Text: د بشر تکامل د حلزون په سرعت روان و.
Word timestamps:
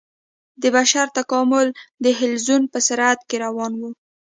د 0.61 0.63
بشر 0.75 1.07
تکامل 1.17 1.67
د 2.03 2.05
حلزون 2.19 2.61
په 2.71 2.79
سرعت 2.87 3.19
روان 3.43 3.73
و. 3.79 3.81